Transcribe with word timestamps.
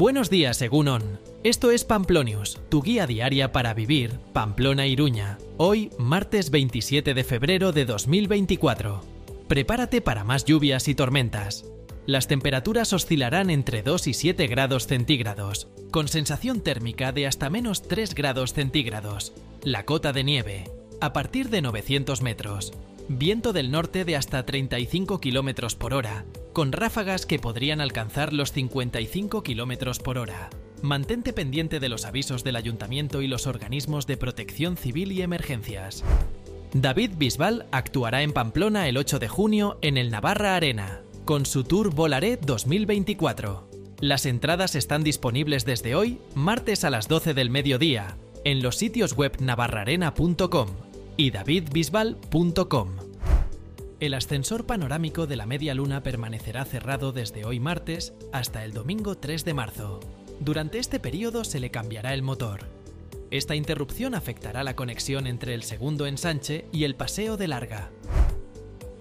Buenos 0.00 0.30
días, 0.30 0.62
Egunon. 0.62 1.20
Esto 1.44 1.70
es 1.70 1.84
Pamplonius, 1.84 2.58
tu 2.70 2.80
guía 2.80 3.06
diaria 3.06 3.52
para 3.52 3.74
vivir 3.74 4.18
Pamplona 4.32 4.86
Iruña. 4.86 5.36
Hoy, 5.58 5.90
martes 5.98 6.50
27 6.50 7.12
de 7.12 7.22
febrero 7.22 7.72
de 7.72 7.84
2024. 7.84 9.02
Prepárate 9.46 10.00
para 10.00 10.24
más 10.24 10.46
lluvias 10.46 10.88
y 10.88 10.94
tormentas. 10.94 11.66
Las 12.06 12.28
temperaturas 12.28 12.94
oscilarán 12.94 13.50
entre 13.50 13.82
2 13.82 14.06
y 14.06 14.14
7 14.14 14.46
grados 14.46 14.86
centígrados, 14.86 15.68
con 15.90 16.08
sensación 16.08 16.62
térmica 16.62 17.12
de 17.12 17.26
hasta 17.26 17.50
menos 17.50 17.86
3 17.86 18.14
grados 18.14 18.54
centígrados. 18.54 19.34
La 19.64 19.84
cota 19.84 20.14
de 20.14 20.24
nieve, 20.24 20.70
a 21.02 21.12
partir 21.12 21.50
de 21.50 21.60
900 21.60 22.22
metros. 22.22 22.72
Viento 23.08 23.52
del 23.52 23.70
norte 23.70 24.06
de 24.06 24.16
hasta 24.16 24.46
35 24.46 25.20
km 25.20 25.74
por 25.74 25.92
hora, 25.92 26.24
con 26.52 26.72
ráfagas 26.72 27.26
que 27.26 27.38
podrían 27.38 27.80
alcanzar 27.80 28.32
los 28.32 28.52
55 28.52 29.42
km 29.42 29.98
por 30.02 30.18
hora. 30.18 30.50
Mantente 30.82 31.32
pendiente 31.32 31.80
de 31.80 31.88
los 31.88 32.04
avisos 32.04 32.42
del 32.42 32.56
ayuntamiento 32.56 33.22
y 33.22 33.28
los 33.28 33.46
organismos 33.46 34.06
de 34.06 34.16
protección 34.16 34.76
civil 34.76 35.12
y 35.12 35.22
emergencias. 35.22 36.04
David 36.72 37.12
Bisbal 37.16 37.66
actuará 37.72 38.22
en 38.22 38.32
Pamplona 38.32 38.88
el 38.88 38.96
8 38.96 39.18
de 39.18 39.28
junio 39.28 39.78
en 39.82 39.96
el 39.96 40.10
Navarra 40.10 40.56
Arena, 40.56 41.02
con 41.24 41.44
su 41.44 41.64
tour 41.64 41.94
Volaré 41.94 42.36
2024. 42.36 43.68
Las 44.00 44.24
entradas 44.24 44.74
están 44.76 45.04
disponibles 45.04 45.64
desde 45.64 45.94
hoy, 45.94 46.18
martes 46.34 46.84
a 46.84 46.90
las 46.90 47.08
12 47.08 47.34
del 47.34 47.50
mediodía, 47.50 48.16
en 48.44 48.62
los 48.62 48.76
sitios 48.76 49.14
web 49.14 49.36
navarraarena.com 49.40 50.68
y 51.16 51.30
davidbisbal.com. 51.30 53.09
El 54.00 54.14
ascensor 54.14 54.64
panorámico 54.64 55.26
de 55.26 55.36
la 55.36 55.44
media 55.44 55.74
luna 55.74 56.02
permanecerá 56.02 56.64
cerrado 56.64 57.12
desde 57.12 57.44
hoy 57.44 57.60
martes 57.60 58.14
hasta 58.32 58.64
el 58.64 58.72
domingo 58.72 59.18
3 59.18 59.44
de 59.44 59.52
marzo. 59.52 60.00
Durante 60.40 60.78
este 60.78 60.98
periodo 60.98 61.44
se 61.44 61.60
le 61.60 61.70
cambiará 61.70 62.14
el 62.14 62.22
motor. 62.22 62.60
Esta 63.30 63.56
interrupción 63.56 64.14
afectará 64.14 64.64
la 64.64 64.74
conexión 64.74 65.26
entre 65.26 65.52
el 65.52 65.64
segundo 65.64 66.06
ensanche 66.06 66.64
y 66.72 66.84
el 66.84 66.94
paseo 66.94 67.36
de 67.36 67.48
larga. 67.48 67.90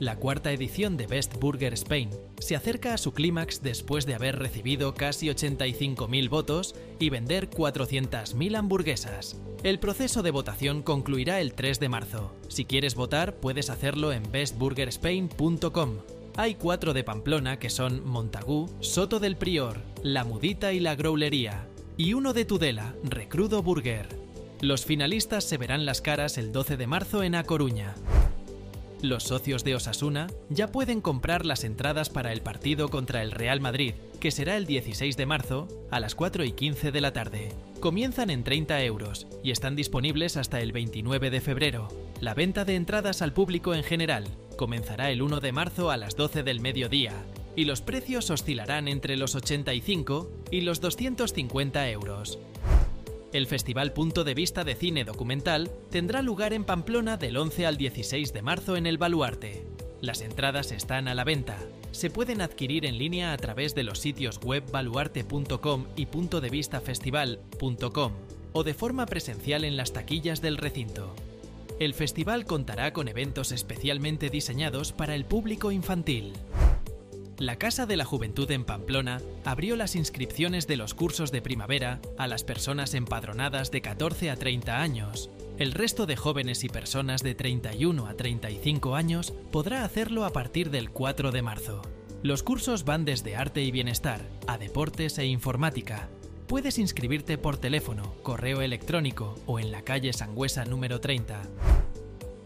La 0.00 0.14
cuarta 0.14 0.52
edición 0.52 0.96
de 0.96 1.08
Best 1.08 1.40
Burger 1.40 1.74
Spain 1.74 2.10
se 2.38 2.54
acerca 2.54 2.94
a 2.94 2.98
su 2.98 3.12
clímax 3.12 3.62
después 3.62 4.06
de 4.06 4.14
haber 4.14 4.38
recibido 4.38 4.94
casi 4.94 5.26
85.000 5.26 6.28
votos 6.28 6.76
y 7.00 7.10
vender 7.10 7.50
400.000 7.50 8.56
hamburguesas. 8.56 9.40
El 9.64 9.80
proceso 9.80 10.22
de 10.22 10.30
votación 10.30 10.82
concluirá 10.82 11.40
el 11.40 11.52
3 11.52 11.80
de 11.80 11.88
marzo. 11.88 12.32
Si 12.46 12.64
quieres 12.64 12.94
votar, 12.94 13.40
puedes 13.40 13.70
hacerlo 13.70 14.12
en 14.12 14.22
bestburgerspain.com. 14.30 15.98
Hay 16.36 16.54
cuatro 16.54 16.94
de 16.94 17.02
Pamplona 17.02 17.58
que 17.58 17.68
son 17.68 18.06
Montagú, 18.08 18.70
Soto 18.78 19.18
del 19.18 19.36
Prior, 19.36 19.82
La 20.04 20.22
Mudita 20.22 20.72
y 20.72 20.78
La 20.78 20.94
Growlería, 20.94 21.66
y 21.96 22.14
uno 22.14 22.34
de 22.34 22.44
Tudela, 22.44 22.94
Recrudo 23.02 23.64
Burger. 23.64 24.08
Los 24.60 24.84
finalistas 24.84 25.42
se 25.42 25.56
verán 25.56 25.84
las 25.84 26.00
caras 26.00 26.38
el 26.38 26.52
12 26.52 26.76
de 26.76 26.86
marzo 26.86 27.24
en 27.24 27.34
A 27.34 27.42
Coruña. 27.42 27.96
Los 29.00 29.22
socios 29.22 29.62
de 29.62 29.76
Osasuna 29.76 30.26
ya 30.50 30.72
pueden 30.72 31.00
comprar 31.00 31.46
las 31.46 31.62
entradas 31.62 32.10
para 32.10 32.32
el 32.32 32.40
partido 32.40 32.88
contra 32.88 33.22
el 33.22 33.30
Real 33.30 33.60
Madrid, 33.60 33.94
que 34.18 34.32
será 34.32 34.56
el 34.56 34.66
16 34.66 35.16
de 35.16 35.24
marzo 35.24 35.68
a 35.92 36.00
las 36.00 36.16
4 36.16 36.42
y 36.44 36.50
15 36.50 36.90
de 36.90 37.00
la 37.00 37.12
tarde. 37.12 37.52
Comienzan 37.78 38.28
en 38.28 38.42
30 38.42 38.82
euros 38.82 39.28
y 39.44 39.52
están 39.52 39.76
disponibles 39.76 40.36
hasta 40.36 40.60
el 40.60 40.72
29 40.72 41.30
de 41.30 41.40
febrero. 41.40 41.88
La 42.20 42.34
venta 42.34 42.64
de 42.64 42.74
entradas 42.74 43.22
al 43.22 43.32
público 43.32 43.72
en 43.72 43.84
general 43.84 44.24
comenzará 44.56 45.12
el 45.12 45.22
1 45.22 45.38
de 45.38 45.52
marzo 45.52 45.92
a 45.92 45.96
las 45.96 46.16
12 46.16 46.42
del 46.42 46.58
mediodía 46.58 47.12
y 47.54 47.66
los 47.66 47.80
precios 47.80 48.30
oscilarán 48.30 48.88
entre 48.88 49.16
los 49.16 49.36
85 49.36 50.30
y 50.50 50.62
los 50.62 50.80
250 50.80 51.88
euros. 51.90 52.38
El 53.32 53.46
Festival 53.46 53.92
Punto 53.92 54.24
de 54.24 54.32
Vista 54.32 54.64
de 54.64 54.74
Cine 54.74 55.04
Documental 55.04 55.70
tendrá 55.90 56.22
lugar 56.22 56.54
en 56.54 56.64
Pamplona 56.64 57.18
del 57.18 57.36
11 57.36 57.66
al 57.66 57.76
16 57.76 58.32
de 58.32 58.40
marzo 58.40 58.74
en 58.76 58.86
el 58.86 58.96
Baluarte. 58.96 59.66
Las 60.00 60.22
entradas 60.22 60.72
están 60.72 61.08
a 61.08 61.14
la 61.14 61.24
venta. 61.24 61.58
Se 61.90 62.08
pueden 62.08 62.40
adquirir 62.40 62.86
en 62.86 62.96
línea 62.96 63.34
a 63.34 63.36
través 63.36 63.74
de 63.74 63.82
los 63.82 63.98
sitios 63.98 64.40
web 64.40 64.64
baluarte.com 64.70 65.88
y 65.94 66.06
puntodevistafestival.com 66.06 68.12
o 68.52 68.64
de 68.64 68.72
forma 68.72 69.04
presencial 69.04 69.64
en 69.64 69.76
las 69.76 69.92
taquillas 69.92 70.40
del 70.40 70.56
recinto. 70.56 71.14
El 71.78 71.92
festival 71.92 72.46
contará 72.46 72.94
con 72.94 73.08
eventos 73.08 73.52
especialmente 73.52 74.30
diseñados 74.30 74.92
para 74.92 75.14
el 75.14 75.26
público 75.26 75.70
infantil. 75.70 76.32
La 77.38 77.54
Casa 77.54 77.86
de 77.86 77.96
la 77.96 78.04
Juventud 78.04 78.50
en 78.50 78.64
Pamplona 78.64 79.22
abrió 79.44 79.76
las 79.76 79.94
inscripciones 79.94 80.66
de 80.66 80.76
los 80.76 80.94
cursos 80.94 81.30
de 81.30 81.40
primavera 81.40 82.00
a 82.18 82.26
las 82.26 82.42
personas 82.42 82.94
empadronadas 82.94 83.70
de 83.70 83.80
14 83.80 84.30
a 84.30 84.36
30 84.36 84.82
años. 84.82 85.30
El 85.56 85.70
resto 85.70 86.06
de 86.06 86.16
jóvenes 86.16 86.64
y 86.64 86.68
personas 86.68 87.22
de 87.22 87.36
31 87.36 88.08
a 88.08 88.14
35 88.14 88.96
años 88.96 89.32
podrá 89.52 89.84
hacerlo 89.84 90.24
a 90.24 90.32
partir 90.32 90.70
del 90.70 90.90
4 90.90 91.30
de 91.30 91.42
marzo. 91.42 91.82
Los 92.24 92.42
cursos 92.42 92.84
van 92.84 93.04
desde 93.04 93.36
arte 93.36 93.62
y 93.62 93.70
bienestar 93.70 94.20
a 94.48 94.58
deportes 94.58 95.16
e 95.18 95.26
informática. 95.26 96.08
Puedes 96.48 96.76
inscribirte 96.76 97.38
por 97.38 97.56
teléfono, 97.56 98.16
correo 98.24 98.62
electrónico 98.62 99.36
o 99.46 99.60
en 99.60 99.70
la 99.70 99.82
calle 99.82 100.12
Sangüesa 100.12 100.64
número 100.64 101.00
30. 101.00 101.40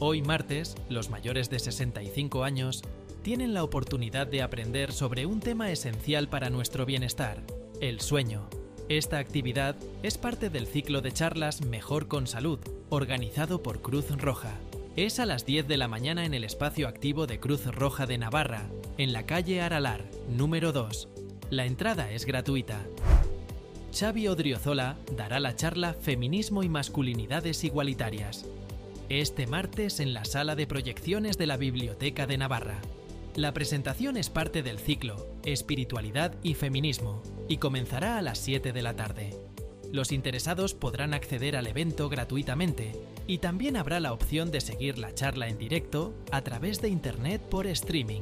Hoy 0.00 0.22
martes, 0.22 0.74
los 0.88 1.10
mayores 1.10 1.48
de 1.48 1.60
65 1.60 2.42
años 2.42 2.82
tienen 3.22 3.54
la 3.54 3.64
oportunidad 3.64 4.26
de 4.26 4.42
aprender 4.42 4.92
sobre 4.92 5.26
un 5.26 5.40
tema 5.40 5.70
esencial 5.70 6.28
para 6.28 6.50
nuestro 6.50 6.86
bienestar, 6.86 7.42
el 7.80 8.00
sueño. 8.00 8.48
Esta 8.88 9.18
actividad 9.18 9.76
es 10.02 10.18
parte 10.18 10.50
del 10.50 10.66
ciclo 10.66 11.00
de 11.00 11.12
charlas 11.12 11.64
Mejor 11.64 12.08
con 12.08 12.26
Salud, 12.26 12.58
organizado 12.88 13.62
por 13.62 13.82
Cruz 13.82 14.10
Roja. 14.10 14.58
Es 14.96 15.20
a 15.20 15.26
las 15.26 15.46
10 15.46 15.68
de 15.68 15.76
la 15.76 15.86
mañana 15.86 16.24
en 16.24 16.34
el 16.34 16.44
espacio 16.44 16.88
activo 16.88 17.26
de 17.26 17.38
Cruz 17.38 17.66
Roja 17.66 18.06
de 18.06 18.18
Navarra, 18.18 18.68
en 18.98 19.12
la 19.12 19.26
calle 19.26 19.60
Aralar, 19.60 20.04
número 20.28 20.72
2. 20.72 21.08
La 21.50 21.66
entrada 21.66 22.10
es 22.10 22.24
gratuita. 22.24 22.80
Xavi 23.92 24.28
Odriozola 24.28 24.96
dará 25.16 25.40
la 25.40 25.54
charla 25.56 25.94
Feminismo 25.94 26.62
y 26.62 26.68
Masculinidades 26.68 27.64
Igualitarias. 27.64 28.46
Este 29.08 29.46
martes 29.46 30.00
en 30.00 30.14
la 30.14 30.24
sala 30.24 30.56
de 30.56 30.66
proyecciones 30.66 31.38
de 31.38 31.46
la 31.46 31.56
Biblioteca 31.56 32.26
de 32.26 32.38
Navarra. 32.38 32.80
La 33.40 33.54
presentación 33.54 34.18
es 34.18 34.28
parte 34.28 34.62
del 34.62 34.78
ciclo 34.78 35.26
Espiritualidad 35.44 36.34
y 36.42 36.52
Feminismo 36.52 37.22
y 37.48 37.56
comenzará 37.56 38.18
a 38.18 38.22
las 38.22 38.36
7 38.36 38.74
de 38.74 38.82
la 38.82 38.96
tarde. 38.96 39.34
Los 39.90 40.12
interesados 40.12 40.74
podrán 40.74 41.14
acceder 41.14 41.56
al 41.56 41.66
evento 41.66 42.10
gratuitamente 42.10 42.92
y 43.26 43.38
también 43.38 43.78
habrá 43.78 43.98
la 43.98 44.12
opción 44.12 44.50
de 44.50 44.60
seguir 44.60 44.98
la 44.98 45.14
charla 45.14 45.48
en 45.48 45.56
directo 45.56 46.12
a 46.30 46.42
través 46.42 46.82
de 46.82 46.90
Internet 46.90 47.40
por 47.40 47.66
streaming. 47.66 48.20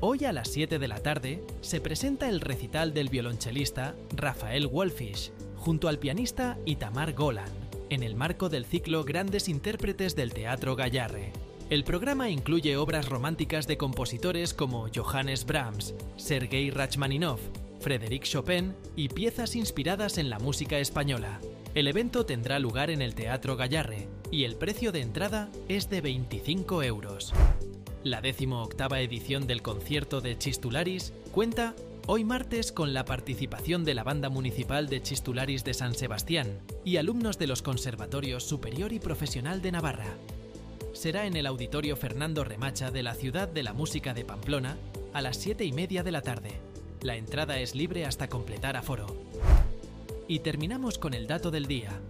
Hoy 0.00 0.26
a 0.26 0.32
las 0.34 0.48
7 0.48 0.78
de 0.78 0.88
la 0.88 0.98
tarde 0.98 1.42
se 1.62 1.80
presenta 1.80 2.28
el 2.28 2.42
recital 2.42 2.92
del 2.92 3.08
violonchelista 3.08 3.94
Rafael 4.14 4.66
Wolfish 4.66 5.32
junto 5.56 5.88
al 5.88 5.98
pianista 5.98 6.58
Itamar 6.66 7.14
Golan, 7.14 7.48
en 7.88 8.02
el 8.02 8.14
marco 8.14 8.50
del 8.50 8.66
ciclo 8.66 9.04
Grandes 9.04 9.48
Intérpretes 9.48 10.14
del 10.14 10.34
Teatro 10.34 10.76
Gallarre. 10.76 11.32
El 11.68 11.82
programa 11.82 12.30
incluye 12.30 12.76
obras 12.76 13.08
románticas 13.08 13.66
de 13.66 13.76
compositores 13.76 14.54
como 14.54 14.86
Johannes 14.94 15.44
Brahms, 15.44 15.94
Sergei 16.16 16.70
Rachmaninov, 16.70 17.40
Frédéric 17.80 18.22
Chopin 18.22 18.72
y 18.94 19.08
piezas 19.08 19.56
inspiradas 19.56 20.16
en 20.18 20.30
la 20.30 20.38
música 20.38 20.78
española. 20.78 21.40
El 21.74 21.88
evento 21.88 22.24
tendrá 22.24 22.60
lugar 22.60 22.88
en 22.90 23.02
el 23.02 23.16
Teatro 23.16 23.56
Gallarre 23.56 24.06
y 24.30 24.44
el 24.44 24.54
precio 24.54 24.92
de 24.92 25.00
entrada 25.00 25.50
es 25.68 25.90
de 25.90 26.00
25 26.02 26.84
euros. 26.84 27.32
La 28.04 28.22
octava 28.52 29.00
edición 29.00 29.48
del 29.48 29.62
concierto 29.62 30.20
de 30.20 30.38
Chistularis 30.38 31.12
cuenta 31.32 31.74
hoy 32.06 32.22
martes 32.22 32.70
con 32.70 32.94
la 32.94 33.04
participación 33.04 33.84
de 33.84 33.94
la 33.94 34.04
Banda 34.04 34.28
Municipal 34.28 34.88
de 34.88 35.02
Chistularis 35.02 35.64
de 35.64 35.74
San 35.74 35.96
Sebastián 35.96 36.60
y 36.84 36.98
alumnos 36.98 37.40
de 37.40 37.48
los 37.48 37.62
Conservatorios 37.62 38.44
Superior 38.44 38.92
y 38.92 39.00
Profesional 39.00 39.60
de 39.62 39.72
Navarra 39.72 40.16
será 40.92 41.26
en 41.26 41.36
el 41.36 41.46
Auditorio 41.46 41.96
Fernando 41.96 42.44
Remacha 42.44 42.90
de 42.90 43.02
la 43.02 43.14
Ciudad 43.14 43.48
de 43.48 43.62
la 43.62 43.72
Música 43.72 44.14
de 44.14 44.24
Pamplona 44.24 44.76
a 45.12 45.22
las 45.22 45.36
7 45.36 45.64
y 45.64 45.72
media 45.72 46.02
de 46.02 46.12
la 46.12 46.22
tarde. 46.22 46.60
La 47.02 47.16
entrada 47.16 47.58
es 47.60 47.74
libre 47.74 48.04
hasta 48.04 48.28
completar 48.28 48.76
aforo. 48.76 49.06
Y 50.28 50.40
terminamos 50.40 50.98
con 50.98 51.14
el 51.14 51.26
dato 51.26 51.50
del 51.50 51.66
día. 51.66 52.00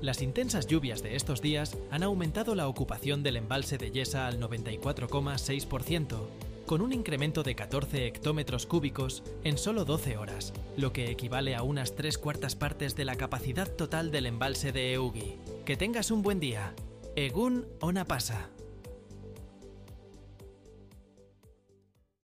Las 0.00 0.22
intensas 0.22 0.66
lluvias 0.66 1.02
de 1.02 1.16
estos 1.16 1.42
días 1.42 1.76
han 1.90 2.02
aumentado 2.02 2.54
la 2.54 2.68
ocupación 2.68 3.22
del 3.22 3.36
embalse 3.36 3.78
de 3.78 3.90
Yesa 3.90 4.26
al 4.26 4.40
94,6%, 4.40 6.28
con 6.66 6.80
un 6.80 6.92
incremento 6.92 7.42
de 7.42 7.54
14 7.54 8.06
hectómetros 8.06 8.66
cúbicos 8.66 9.22
en 9.44 9.56
solo 9.56 9.84
12 9.84 10.16
horas, 10.16 10.52
lo 10.76 10.92
que 10.92 11.10
equivale 11.10 11.54
a 11.54 11.62
unas 11.62 11.94
tres 11.94 12.18
cuartas 12.18 12.56
partes 12.56 12.96
de 12.96 13.04
la 13.04 13.16
capacidad 13.16 13.68
total 13.68 14.10
del 14.10 14.26
embalse 14.26 14.72
de 14.72 14.92
Eugi. 14.92 15.38
Que 15.64 15.76
tengas 15.76 16.10
un 16.10 16.22
buen 16.22 16.40
día. 16.40 16.74
Egun 17.16 17.64
ona 17.80 18.04
pasa. 18.04 18.55